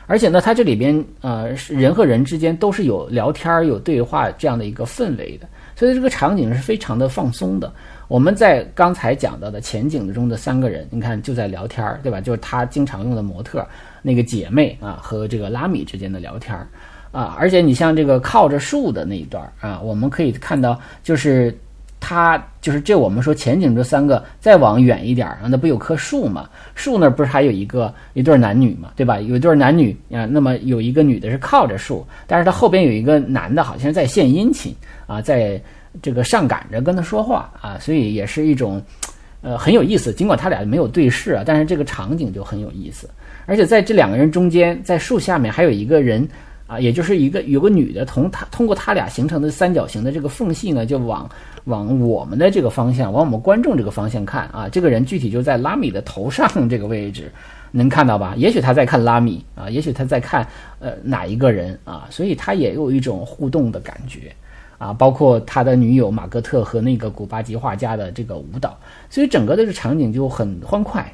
[0.07, 7.71] 而且呢，它这里边呃，人和人之间都是有聊天、有对话这样的一个氛围的，所以这个场景是非常的放松的。
[8.09, 12.21] 我们在刚才讲到的前景中的三个人，你看就在聊天儿，对吧？
[12.21, 13.67] 就是他经常用的模特
[14.01, 16.67] 那个姐妹啊，和这个拉米之间的聊天儿
[17.13, 17.37] 啊。
[17.39, 21.57] 而且你像这个靠着树的那一段啊，我们可以看到，就是
[22.09, 26.49] 他就是这我们说前景这三个再往远一点儿，那不有棵树嘛？
[26.77, 29.19] 树那不是还有一个一对男女嘛，对吧？
[29.19, 34.73] 有一对男女啊，那么有一个女的是靠着树，但是他后边有一个男的，好像在献殷勤
[35.09, 35.61] 啊，在。
[36.03, 38.83] 这个上赶着跟他说话啊，所以也是一种，
[39.41, 40.13] 呃，很有意思。
[40.13, 43.09] 尽管他俩没有对视啊，但是这个场景就很有意思。
[43.47, 46.29] 而且在这两个人中间，在树下面还有一个人
[46.67, 51.29] 啊，也就是一个有个女的，从他通过他俩形成的三角形的这个缝隙呢，就往
[51.67, 54.69] 往我们的这个方向，往我们观众这个方向看啊。
[54.69, 57.31] 这个人具体就在拉米的头上这个位置，
[57.71, 58.35] 能看到吧？
[58.37, 60.45] 也许他在看拉米啊，也许他在看
[60.81, 64.35] 呃哪一个人啊，所以他也有一种互动的感觉
[64.77, 64.93] 啊。
[64.93, 68.77] 包括他的女友马格特和那个古巴籍画家的这个舞蹈，
[69.09, 71.13] 所以整个的这场景就很欢快，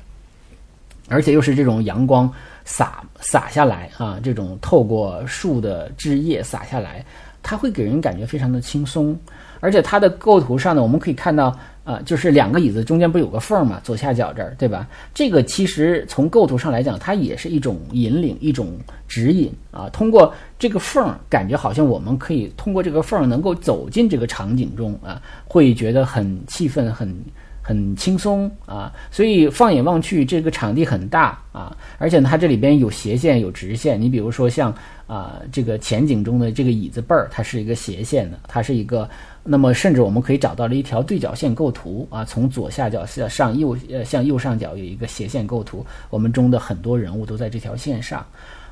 [1.09, 2.33] 而且又是这种阳光。
[2.65, 7.05] 洒洒下来啊，这种透过树的枝叶洒下来，
[7.43, 9.19] 它会给人感觉非常的轻松。
[9.61, 14.89] 而且它的构图上呢，我们可以看到，呃，就是两个椅子中间不有个缝嘛，左下角这儿，对吧？
[15.15, 19.89] 这个其实从构图上来讲，它也是一种引领，一种指引啊。
[19.91, 27.17] 通过这个缝，感觉好像我们可以通过这个缝能够走进这个场景中啊，会觉得很气氛很。
[27.63, 34.01] 很轻松啊，所以放眼望去，这个场地很大啊，而且它这里边有斜线有直线。
[34.01, 34.75] 你比如说像
[35.07, 39.09] 啊这个前景中的这个椅子背儿，它是一个斜线的，它是一个。
[39.45, 48.25] 那么甚至我们可以找到了一条对角线构图啊，从左下角向上右呃向右上角有一个斜线构图，我们中的很多人物都在这条线上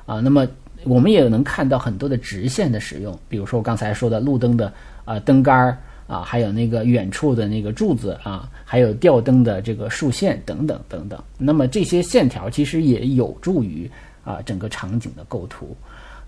[0.07, 0.20] 啊。
[0.20, 0.46] 那么
[0.85, 4.72] 我们也能看到很多的直线的使用，比如说我刚才说的路灯的
[5.05, 5.79] 啊灯杆儿。
[6.10, 11.22] 啊，还有那个远处的那个柱子啊，还有吊灯的这个竖线等等等等。
[11.38, 13.88] 那么这些线条其实也有助于
[14.24, 15.76] 啊整个场景的构图。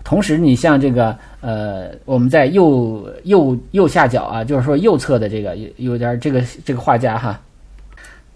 [0.05, 7.41] 同时，你像这个呃，我们在右右右下角啊，就是说右侧的这个有有点这个这个画家哈，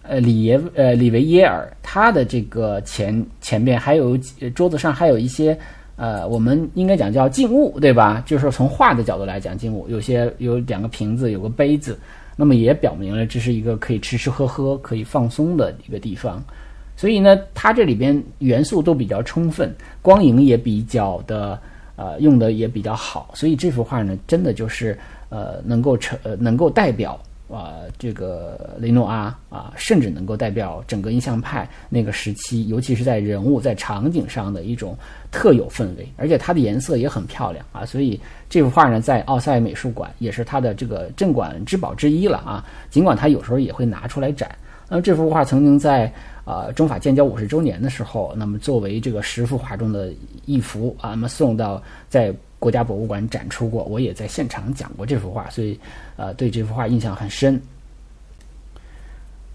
[0.02, 4.18] 呃里耶呃里维耶尔，他的这个前前面还有
[4.54, 5.58] 桌子上还有一些。
[5.98, 8.24] 呃，我们应该讲叫静物，对吧？
[8.26, 11.98] 就是从画的角度来讲，静物有些有两个瓶子，有个杯子，
[12.36, 16.42] 那么也表明了这是一个可以吃吃喝喝、可以放松的一个地方。
[16.96, 21.60] 所以呢，它这里边元素都比较充分，光影也比较的
[21.96, 24.98] 呃用的也比较好，所以这幅画呢，真的就是
[25.30, 27.20] 呃能够成呃能够代表。
[27.50, 34.98] 啊，这个雷诺阿啊，甚至能够代表整个印象派那个时期，尤其是在人物、在场景上的一种
[35.32, 37.86] 特有氛围，而且它的颜色也很漂亮啊。
[37.86, 42.66] 所以这幅画呢，在奥赛美术馆也是它的这个镇馆之宝之一了啊。
[42.90, 44.54] 尽管它有时候也会拿出来展。
[44.90, 46.12] 那么这幅画曾经在
[46.44, 50.12] 啊中法建交五十周年的时候，那么作为这个十幅画中的
[50.46, 52.34] 一幅啊，那么送到在。
[52.60, 55.80] 国家博物馆展出过，我也在现场讲过这幅画，所以，
[56.16, 57.62] 呃，对这幅画印象很深。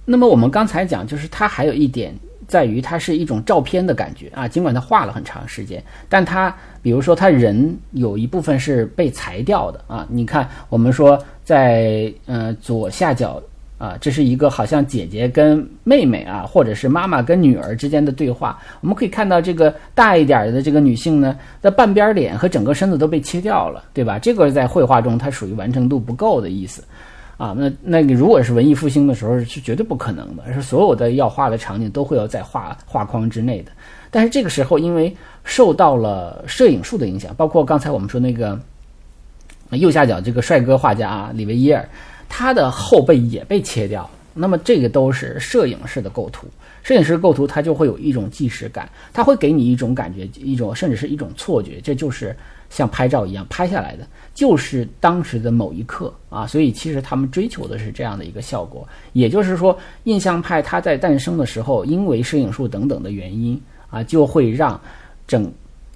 [0.05, 2.15] 那么我们刚才讲，就是它还有一点
[2.47, 4.49] 在于，它是一种照片的感觉啊。
[4.49, 10.07] 尽管它画了很长时间，但它比如说，它人有一部分是被裁掉的啊。
[10.11, 13.43] 你看，我们说在呃左下角。
[13.83, 18.57] 啊，这是一个好像姐姐跟妹妹啊，或者是妈妈跟女儿之间的对话。
[18.81, 24.21] 我们可以看到，这个大一点的这个女性呢，的半边脸和整个身子都被切掉了，对吧？
[24.21, 26.85] 这个在绘画中它属于完成度不够的意思
[27.37, 27.57] 啊。
[27.59, 33.73] 那那个如果是文艺复兴的时候，是绝对不可能的，是所有的要画的场景都会要在画画框之内的。
[34.13, 38.57] 但是这个时候，因为受到了摄影术的影响，包括刚才我们说那个
[39.71, 41.89] 右下角这个帅哥画家啊，里维耶尔。
[42.35, 46.47] 它的后背也被切掉，那么这个都是摄影式的构图。
[46.83, 52.35] 摄影师构图它就会有一种即时感，它会给你一种感觉，一种甚至是一种错觉，这就是
[52.71, 56.47] 像拍照一样拍下来的，就是当时的某一刻啊。
[56.47, 58.89] 所以其实他们追求的是这样的一个效果。
[59.13, 64.81] 也就是说，印象派它在诞生的时候，因为摄影术等等的原因啊，就会让
[65.29, 65.53] 整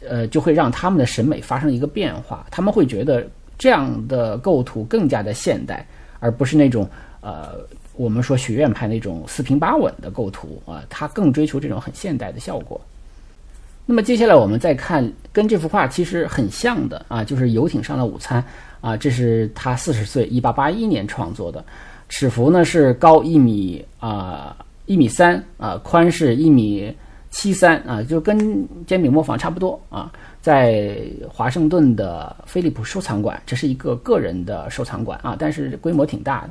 [0.06, 5.84] 呃就会让他们的审美发生一个变化，他们会觉得这样的构图更加的现代。
[6.26, 6.88] 而不是那种
[7.20, 7.54] 呃，
[7.94, 12.80] 我们说学院派那种四平八稳的构图啊，他更追求这种很现代的效果。
[13.86, 18.42] 那么接下来我们再看跟这幅画其实很像的啊，就是游艇上的午餐
[18.80, 21.64] 啊，这是他四十岁，一八八一年创作的，
[22.08, 26.92] 尺幅呢是高一米啊一米三啊，宽是一米
[27.30, 30.12] 七三啊，就跟煎饼磨坊差不多啊。
[30.46, 30.96] 在
[31.28, 36.50] 华盛顿的菲利普收藏馆，这是一个个人的收藏馆啊，但是规模挺大的。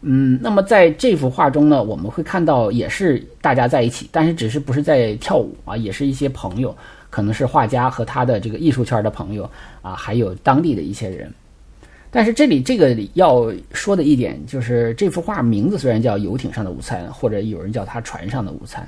[0.00, 6.76] 嗯，那么在这幅画中呢，我们会看到也是大家在一起，但是只是不是在跳舞啊，也是一些朋友，
[7.10, 9.48] 可能是画家和他的这个艺术圈的朋友
[9.82, 11.32] 啊，还有当地的一些人。
[12.10, 18.82] 但是这里这个要说的一点就是，这幅画名字虽然叫《游艇上的午餐》，或者有人叫它《船上的午餐》，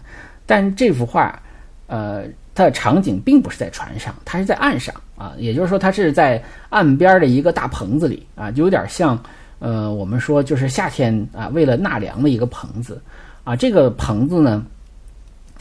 [0.45, 1.41] 但这幅画，
[1.87, 2.25] 呃。
[2.55, 9.19] 它的场景并不是在船上，它是在岸上啊，也就是说，它是在岸边的一个大棚子里啊，就有点像，
[9.61, 13.01] 呃，我们说就是夏天啊，为了纳凉的一个棚子
[13.45, 13.55] 啊。
[13.55, 14.65] 这个棚子呢，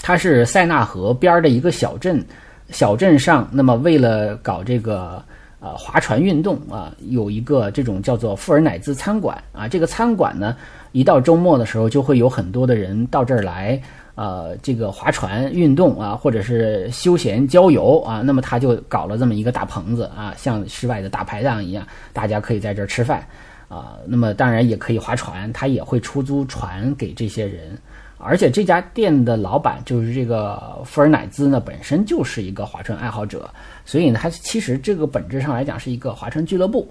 [0.01, 2.25] 它是塞纳河边的一个小镇
[2.71, 5.23] 小镇上，那么为了搞这个
[5.59, 9.67] 呃划船运动啊，有一个这种叫做富尔乃兹餐馆啊。
[9.67, 10.55] 这个餐馆呢，
[10.91, 13.79] 一到周末的时候，就会有很多的人到这儿来，
[14.19, 18.21] 呃，这个划船运动啊，或者是休闲郊游啊。
[18.21, 23.25] 那么他就搞了这么一个大棚子啊，像室外的大排档一样，大家可以在这儿吃饭
[23.69, 23.95] 啊。
[24.05, 27.77] 那么当然也可以划船，他也会出租船给这些人。
[28.17, 33.49] 而且这家店的老板就是这个富尔乃兹呢，本身就是一个划船爱好者，
[33.85, 36.85] 所以呢，他其实这个本质上来讲是一个划船俱乐部。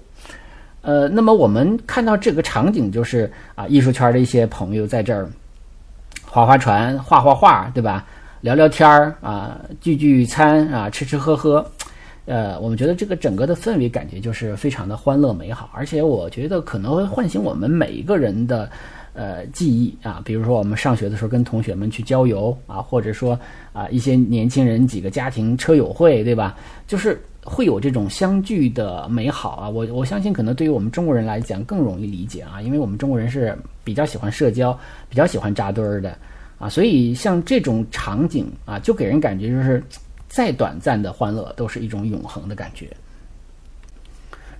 [0.81, 5.29] 呃，那么我们看到这个场景就是啊，艺术圈的一些朋友在这儿
[6.29, 8.05] 划划船、画画画，对吧？
[8.41, 11.65] 聊聊天儿啊，聚聚餐啊，吃吃喝喝。
[12.25, 18.69] 呃，我们觉得这个整个的氛围感觉就是非常的欢乐美好，而且我觉得可能会唤醒我们每一个人的。
[19.13, 23.37] 呃，记忆啊，比如说我们上学的时候跟同学们去郊游啊，或者说
[23.73, 26.55] 啊一些年轻人几个家庭车友会，对吧？
[26.87, 29.67] 就是会有这种相聚的美好啊。
[29.67, 34.77] 我我相信可能对于我们中国人来讲更容易理解啊，因为我们中国人是比较喜欢社交，
[35.09, 36.15] 比较喜欢扎堆儿的
[36.59, 39.83] 啊，所以像这种场景啊，就给人感觉就是
[40.27, 42.87] 再短暂的欢乐都是一种永恒的感觉。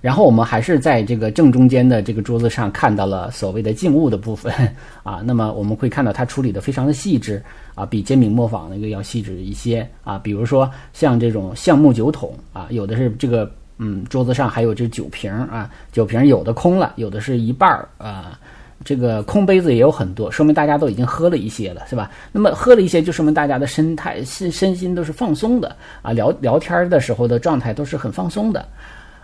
[0.00, 4.52] 然后我们还是在这个正中间的这个桌子上看到了所谓的静物的部分
[5.04, 7.42] 啊，那么我们会看到它处理的非常的细致
[7.74, 10.18] 啊，比煎饼磨坊那个要细致一些啊。
[10.18, 18.40] 比如说像这种橡木酒桶啊，有的是这个嗯桌子上还有这酒瓶啊，酒瓶有的空了，有的是一半儿啊，
[18.82, 22.10] 这个空杯子也有很多，说明大家都已经喝了一些了，是吧？
[22.32, 28.66] 那么喝了一些就说明大家的身态身身心都是放松的啊，聊聊天的时候的状态都是很放松的。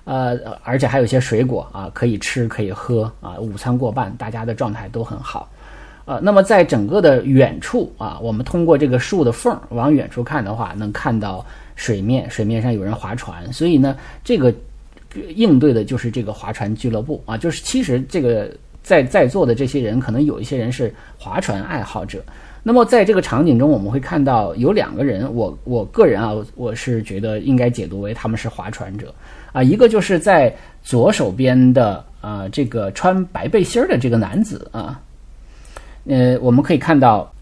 [0.07, 3.37] 呃，而且还有一些水果啊，可以吃可以喝啊。
[3.41, 5.51] 午餐过半，大家的状态都很好。
[6.05, 13.53] 呃，那么在整个的远处啊，我们通过这个树的缝往远处看的话，能看到水面，水面上有人划船。
[13.53, 14.55] 所以呢，这个
[15.35, 18.49] 应对的就是这个划船俱乐部啊，就是其实这个
[18.85, 22.23] 在在座的这些人，可能有一些人是划船爱好者。
[22.63, 29.13] 那么在这个场景中，我们会看到有两个人，我我个人啊，我是觉得应该解读为他们是划船者。
[29.57, 35.01] 啊，一个就是在左手边的啊，这个穿白背心儿的这个男子啊，
[36.05, 37.33] 呃，我们可以看到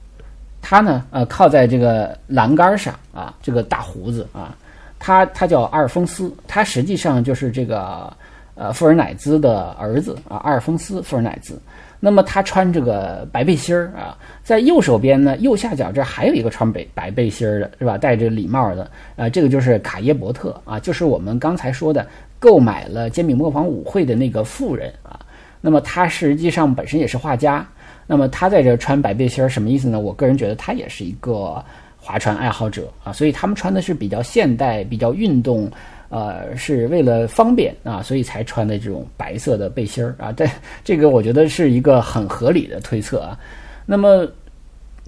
[0.63, 4.57] 他呢，呃，靠在这个栏杆上啊，这个大胡子啊，
[4.97, 8.17] 他他叫阿尔丰斯，他实际上就是这个
[8.55, 11.61] 呃富尔乃兹的儿子啊，阿尔丰斯富尔乃兹。
[12.05, 17.97] 那么他穿这个白背心儿啊，在右手边呢，右下角这还有一个穿白白背心儿的，是吧？
[17.97, 22.07] 戴着礼帽的，啊，这个就是卡耶伯特啊，就是我们刚才说的
[22.39, 25.19] 购买了煎饼磨坊舞会的那个富人啊。
[25.63, 27.67] 那么他实际上本身也是画家，
[28.07, 29.99] 那么他在这穿白背心儿什么意思呢？
[29.99, 31.65] 我个人觉得他也是一个
[31.97, 35.71] 划船爱好者啊，所以他们穿的是比较现代、比较运动。
[36.15, 40.31] 呃，是为了方便啊，所以才穿的这种白色的背心儿啊。
[40.31, 40.47] 这
[40.85, 43.37] 这个我觉得是一个很合理的推测啊。
[43.85, 44.25] 那么，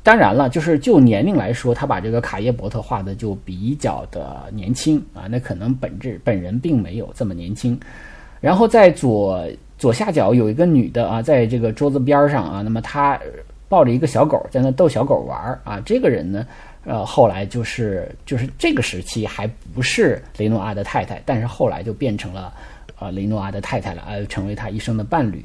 [0.03, 5.29] 当然了，就是就年龄来说，他把这个卡耶伯特画的就比较的年轻啊。
[5.31, 7.79] 那可能本质本人并没有这么年轻。
[8.41, 9.47] 然后在左
[9.79, 13.17] 左下角有一个女的啊，在这个桌子边上啊，那么她
[13.69, 15.81] 抱着一个小狗在那逗小狗玩儿啊。
[15.87, 16.45] 这个人呢？
[16.89, 19.45] 呃，后来就是就是这个时期还
[19.75, 22.55] 不是雷诺阿的太太，但是后来就变成了
[23.01, 25.45] 呃雷诺阿的太太了，呃，成为他一生的伴侣。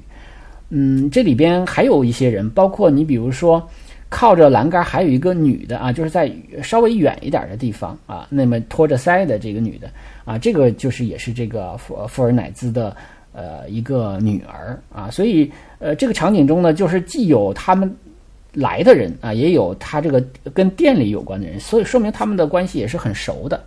[0.70, 3.68] 嗯，这里边还有一些人，包括你比如说
[4.08, 9.90] 靠着栏杆还有一个女的啊，就是在稍微远一点的地方啊，那么托着腮的这个女的
[10.24, 12.96] 啊，这个就是也是这个富富尔乃兹的
[13.34, 17.92] 呃一个女儿啊，所以呃这个场景中呢，就是既有他们。
[18.54, 20.22] 来的人啊，也有他这个
[20.54, 23.64] 跟店里有关的人，所以说明他们的关系也是很熟的。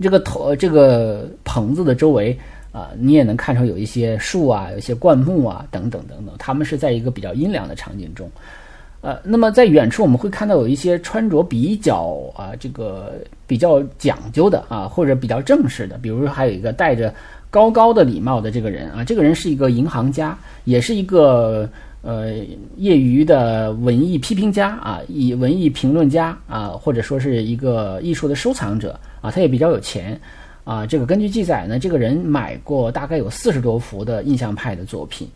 [0.00, 2.36] 这个头这个棚子的周围
[2.72, 6.34] 啊，你也能看出有一些树啊，有一些灌木啊，等等等等。
[6.38, 8.28] 他们是在一个比较阴凉的场景中，
[9.00, 13.14] 呃，那么在远处我们会看到有一些穿着比较啊，这个
[13.46, 17.14] 比较讲究的啊，或者比较正式的，比如说还有一个戴着
[17.48, 21.70] 高高的礼帽的这个人啊，这个人是一个银行家，也是一个。
[22.06, 22.36] 呃，
[22.76, 30.16] 业余的文艺批评家啊，以文艺评论家啊，或者说是一个艺术的收藏者啊，他也比较有钱
[30.62, 30.86] 啊。
[30.86, 35.28] 这个根据记载呢，这个人买过大概有四十多幅的印象派的作品。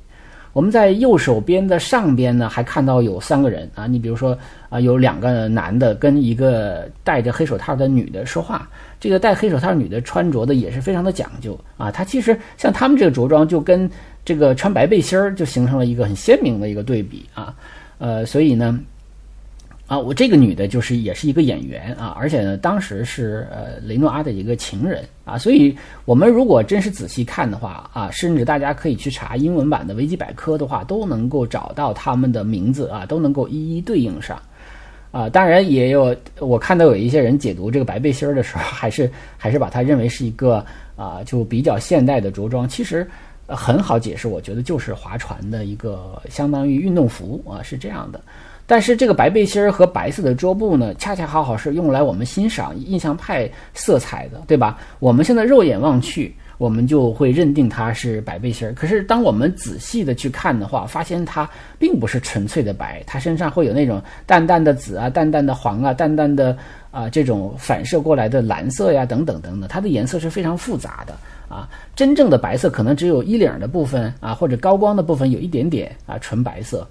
[0.52, 8.68] 我们在右手边的上边呢，还看到有三个人啊，你比如说啊，有两个男的跟一个戴着黑手套的女的说话。
[9.00, 13.90] 这个戴黑手套女的穿着的也是非常的讲究啊，她其实像他们这个着装就跟。
[14.24, 17.54] 这个穿白背心儿就形成了一个很鲜明的一个对比啊，
[17.98, 18.78] 呃，所以呢，
[19.86, 34.40] 啊，我这个女的就是也是一个演员啊，而且呢，当时是呃雷诺阿的一个情人啊，所以我们如果真是仔细看的话啊，甚至大家可以去查英文版的维基百科的话，都能够找到他们的名字啊，都能够一一对应上。
[35.10, 35.28] 啊。
[35.28, 40.64] 当然也有我看到有一些人解读这个白背心儿的时候，还是还是把它认为是一个
[40.94, 43.08] 啊就比较现代的着装，其实
[43.54, 48.20] 很好解释，我觉得就是划船的一个相当于运动服啊，是这样的。
[48.66, 54.78] 但是这个白背心儿和白色的桌布呢，恰恰好好是用来我们欣赏印象派色彩的，对吧？
[55.00, 58.72] 我们现在肉眼望去，我们就会认定它是白背心儿。
[58.72, 66.56] 可是当我们仔细的去看的话，发现它并不是纯粹的白，它身上会有那种淡淡的紫啊、淡淡的黄啊、淡淡的
[66.92, 71.18] 啊这种反射过来的蓝色呀等等等等，它的颜色是非常复杂的
[71.50, 71.68] 啊。
[71.94, 76.88] 真正的白色可能只有衣领的部分啊，或者高光的部分有一点点啊纯白色。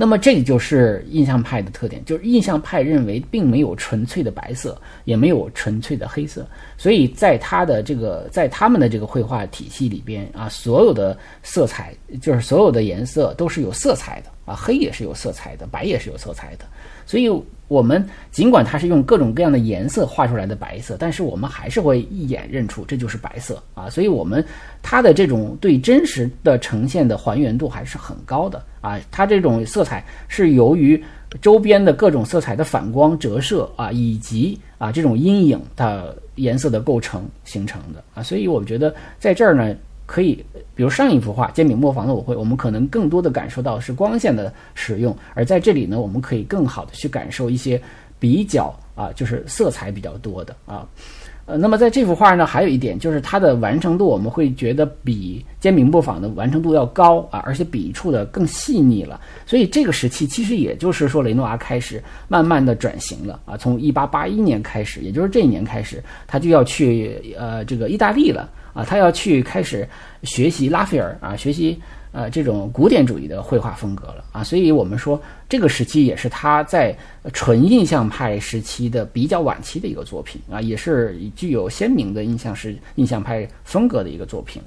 [0.00, 6.46] 那么这就是印象派的特点，就是印象派认为并没有纯粹的白色，也没有纯粹的黑色，
[6.76, 11.92] 所以在他的这个在他们的这个绘画体系里边啊，所有的色彩
[12.22, 16.64] 就是所有的颜色都是有色彩的啊，黑也是有色彩的，白也是有色彩的，
[17.04, 17.28] 所以。
[17.68, 23.88] 我们尽管它是用各种各样的颜色画出来的白色，但是我们还是会一眼认出这就是白色啊！
[23.90, 24.44] 所以，我们
[24.82, 28.98] 它的这种对真实的呈现的还原度还是很高的啊！
[29.10, 31.02] 它这种色彩是由于
[31.42, 38.22] 周边的各种色彩的反光折射啊，以及啊这种阴影的颜色的构成形成的啊！
[38.22, 39.74] 所以，我觉得在这儿呢。
[40.08, 40.42] 可以，
[40.74, 47.78] 比如上一幅画《煎饼磨坊的舞会》，我们可能更多的感受到是光线的使用，而在这里呢，我们可以更好的去感受一些
[48.18, 50.88] 比较啊，就是色彩比较多的啊。
[51.44, 59.20] 呃，那么在这幅画呢，还有一点就是它的完成度，我们会觉得比《煎饼磨坊》的完成度要高啊，而且笔触的更细腻了。
[59.44, 68.50] 所以这个时期其实也就是说，雷诺阿开始慢慢的转型了啊，从一八八一年开始，也就是这一年开始，他就要去呃这个意大利了。
[68.72, 69.88] 啊，他要去开始
[70.22, 71.80] 学习拉斐尔啊，学习
[72.12, 76.96] 呃这种古典主义的绘画风格了啊，所以我们说这个时期也是他在
[77.32, 84.62] 纯印象派时期的比较晚期的一个作品啊，也是具有鲜明的印象是印象派风格的一个作品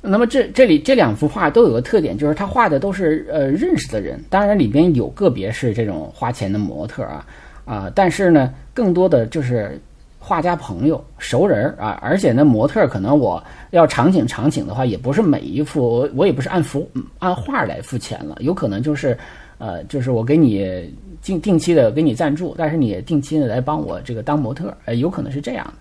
[0.00, 7.26] 那么这这里这两幅画都有个特点，就是他画的都是呃认识的人，当然里边有个别是这种花钱的模特啊
[7.64, 9.80] 啊，但是呢，更多的就是。
[10.24, 19.18] 画家朋友、熟人儿啊，而且呢，模特可能我要场景场景的话，也不是每一幅我我也不是按幅按画来付钱了，有可能就是，
[19.58, 25.72] 呃，就是我给你定定期的给你赞助，但是你定期的来帮我这个当模特，呃，有可能是这样的，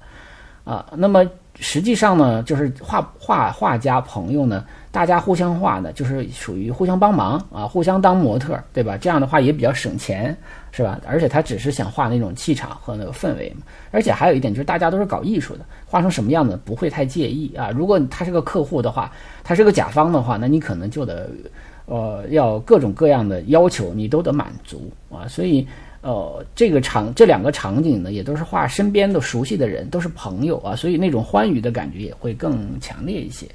[0.64, 1.26] 啊，那么
[1.60, 4.64] 实际上呢，就是画画画家朋友呢。
[4.94, 8.98] 大家互相画的，就是属于互相帮忙啊，互相当模特，对吧？
[8.98, 10.36] 这样的话也比较省钱，
[10.74, 11.00] 是吧？
[11.08, 13.62] 而且他只是想画那种气场和那个氛围嘛。
[13.92, 17.72] 而且还有一点就是，大家都是搞艺术的，画成什么样子不会太介意啊。
[17.74, 19.10] 如果他是个客户的话，
[19.46, 21.30] 他是个甲方的话，那你可能就得，
[21.86, 25.26] 呃，要各种各样的要求你都得满足啊。
[25.26, 25.66] 所以，
[26.02, 33.46] 呃，这个场这两个场景呢，也都是画身边的熟悉的人，都是朋友啊，所以那种欢愉的感觉也会更强烈一些。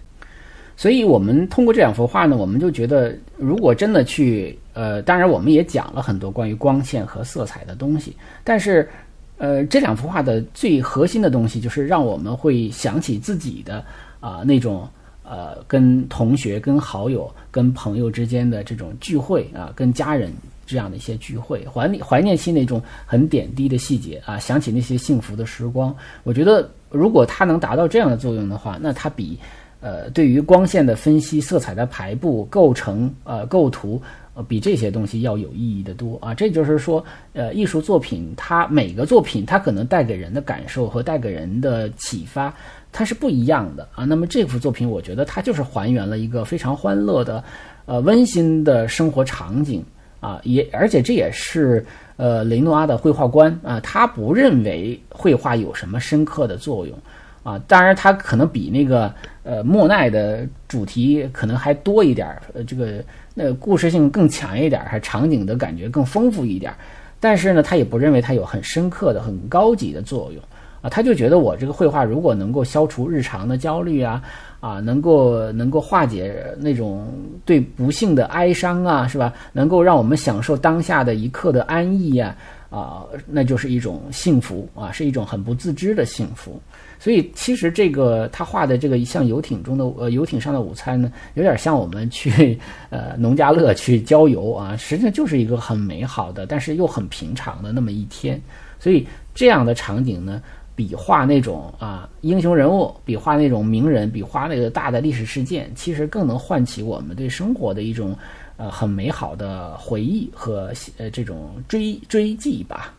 [0.78, 8.86] 所以，我们通过这两幅画呢，我们就觉得，如果真的去，呃，当然我们也讲了很多关于光线和色彩的东西，但是，
[9.38, 13.82] 呃，这两幅画的最核心的东西就是让我们会想起自己的
[14.20, 14.86] 啊那种
[15.22, 20.30] 呃跟同学、跟好友、跟朋友之间的这种聚会啊，跟家人
[20.66, 25.94] 这样的一些聚会，怀念怀念起那种很点滴的细节啊，想起那些幸福的时光。
[26.24, 29.38] 我觉得，如果它能达到这样的作用的话，那它比。
[29.78, 34.00] 呃，对于光线的分析、色彩的排布、构成、呃构图，
[34.34, 36.34] 呃，比这些东西要有意义的多啊。
[36.34, 37.04] 这就是说，
[37.34, 42.52] 呃，艺术作品它每个作品它可能带给人的感受和带给人的启发，
[42.90, 44.04] 它是不一样的啊。
[44.06, 47.44] 那么这幅作品，我觉得它就是还原了一个非常欢乐的、
[47.84, 49.84] 呃温馨的生活场景
[50.20, 50.40] 啊。
[50.44, 51.84] 也而且这也是
[52.16, 56.96] 呃雷诺阿的绘画观啊，他不认为绘画有什么深刻的作用。
[57.42, 59.14] 啊，当然，他可能比那个
[59.44, 63.04] 呃莫奈的主题可能还多一点儿，呃，这个
[63.34, 66.78] 那故事性更强一点儿，还场景的感觉更丰富一点儿。
[67.20, 70.42] 但是呢，他也不认为它有很深刻的、很高级的作用
[70.82, 70.90] 啊。
[70.90, 74.20] 他就觉得我这个绘画如果能够消除日常的焦虑啊，
[74.66, 77.12] 啊，能够能够化解那种
[77.44, 79.32] 对不幸的哀伤啊，是吧？
[79.52, 82.36] 能够让我们享受当下的一刻的安逸呀。
[82.68, 86.60] 啊，那就是一种幸福啊，是一种很不自知的幸福。
[86.98, 92.58] 所以其实这个他画的这个像游艇中的呃游艇上的午餐呢，有点像我们去
[92.90, 98.38] 呃农家乐去郊游啊，实际上就是一个很美好的，但是又很平常的那么一天。
[98.80, 100.42] 所以这样的场景呢，
[100.76, 108.16] 比画那种啊英雄人物，比画那种名人，比画那个大的历史事件，其实更能唤起我们对生活的一种
[108.58, 112.92] 呃很美好的回忆和呃这种追追记吧。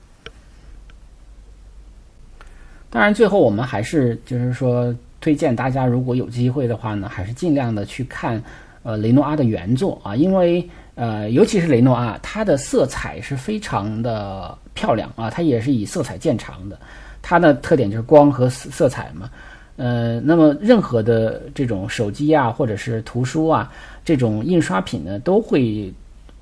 [2.89, 8.41] 当然，最后我们还是就是说，推荐大家如果有机会的话呢，还是尽量的去看
[8.81, 16.79] 呃雷诺阿的原作啊，因为呃尤其是雷诺阿，它的色彩是非常的漂亮啊，它也是以色彩见长的，
[17.27, 19.29] 它的特点就是光和色彩嘛。
[19.75, 23.69] 呃，那么任何的这种手机啊，或者是图书啊，
[24.05, 25.93] 这种印刷品呢，都会。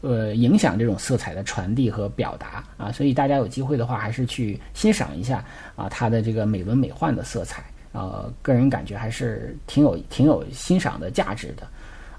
[0.02, 5.44] 呃，影响这种色彩的传递和表达啊，所以大家有机会的话，还是去欣赏一下
[5.76, 11.66] 啊，它的这个美轮美奂的色彩啊，个人感觉还是挺有挺有欣赏的价值的。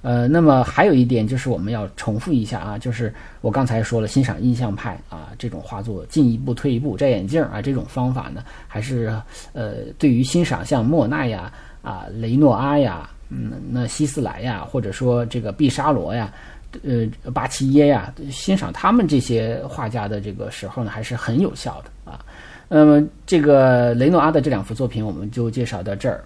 [0.02, 9.20] 呃，那么还有一点就是我们要重复一下啊，就是我刚才说了，欣赏印象派啊这种画作，进一步退一步摘眼镜啊这种方法呢，还是
[9.52, 16.32] 呃对于欣赏像莫奈呀啊雷诺阿呀，嗯那希斯莱呀，或者说这个毕沙罗呀。
[16.84, 22.20] 呃，巴齐耶呀，欣赏他们这些画家的这个时候呢，还是很有效的啊。
[22.68, 26.22] 那么，这个雷诺阿的这两幅作品，我们就介绍到这儿。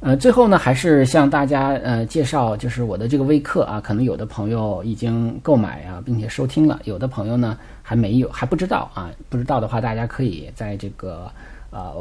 [0.00, 9.10] 呃，最后呢，还是向大家呃介绍，就是我的这个微课啊，可能有的朋友已经购买啊，并且收听了，有的朋友呢还没有，还不知道啊。
[9.28, 11.30] 不知道的话，大家可以在这个。
[11.70, 11.92] 呃，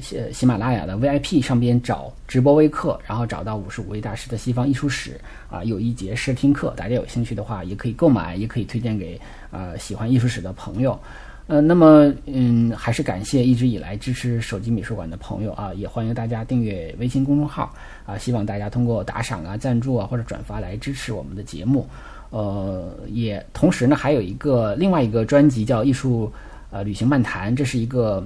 [0.00, 5.20] 喜喜马拉雅的 VIP 上边找直播微课，然后找到五十五位大师的西方艺术史
[5.50, 9.20] 啊，有一节试听课，大家有兴趣的话也可以购买，也可以推荐给
[9.50, 10.98] 呃喜欢艺术史的朋友。
[11.50, 17.74] 呃，那么嗯，还是感谢一直以来支持手机美术馆的朋友啊，也欢迎大家订阅微信公众号
[18.06, 21.84] 啊，希望大家通过打赏啊、赞助啊或者转发来支持我们的节目。
[22.30, 26.32] 呃，也同时呢，还有一个另外一个专辑叫艺术
[26.70, 28.24] 呃旅行漫谈，这是一个。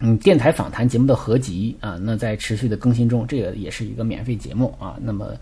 [0.00, 4.96] 嗯，电台访谈节目的合集啊，那在持续的更新中，这个也是一个免费节目啊。
[5.02, 5.32] 那么，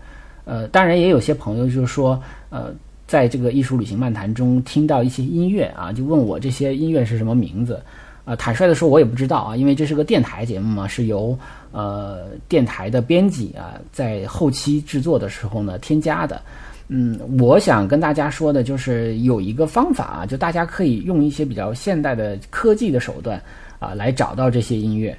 [0.45, 2.19] 呃，当然也有些朋友就是说，
[2.49, 2.73] 呃，
[3.07, 7.81] 在这个艺术旅行漫谈中听到一些音乐啊，就问我这些音乐是什么名字
[8.25, 8.35] 啊？
[8.35, 11.37] 坦率的说，我也不知道啊，因为这是个电台节目嘛，是由
[11.71, 16.41] 呃电台的编辑啊在后期制作的时候呢添加的。
[16.89, 23.41] 嗯，我想跟大家说的就是有一个方法啊，就大家可以用一些比较现代的科技的手段。
[23.79, 25.15] 啊，来找到这些音乐。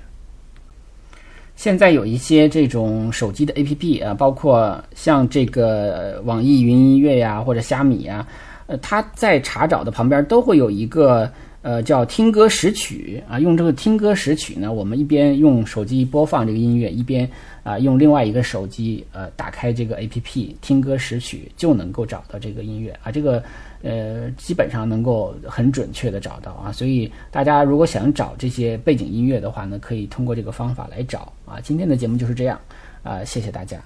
[1.58, 8.24] 现在有一些这种手机的 APP 啊，包括像这个网易云音乐呀，或者虾米呀，
[8.68, 11.28] 呃，它在查找的旁边都会有一个
[11.62, 13.40] 呃叫听歌识曲啊。
[13.40, 17.28] 用这个听歌识曲呢，我们一边用手机播放这个音乐，一边
[17.64, 23.10] 啊用另外一个手机呃打开这个 APP 听歌识曲，就能够找到这个音乐啊。
[23.10, 23.42] 这个。
[23.82, 31.60] 呃，基本上能够很准确的找到啊，所以大家如果想找这些背景音乐的话呢，可以通过这个方法来找啊。
[31.62, 32.60] 今天的节目就是这样
[33.02, 33.80] 啊，谢谢大家。